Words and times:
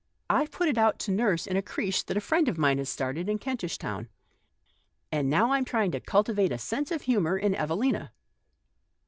I've 0.31 0.49
put 0.49 0.67
it 0.67 0.79
out 0.79 0.97
to 1.01 1.11
nurse 1.11 1.45
in 1.45 1.55
a 1.57 1.61
creche 1.61 2.03
that 2.05 2.17
a 2.17 2.21
friend 2.21 2.49
of 2.49 2.57
mine 2.57 2.79
has 2.79 2.89
started 2.89 3.29
in 3.29 3.37
Kentish 3.37 3.77
Town. 3.77 4.09
And 5.11 5.29
now 5.29 5.51
I'm 5.51 5.63
tiying 5.63 5.91
to 5.91 5.99
cultivate 5.99 6.51
a 6.51 6.57
sense 6.57 6.89
of 6.89 7.03
humour 7.03 7.37
in 7.37 7.53
Evelina." 7.53 8.11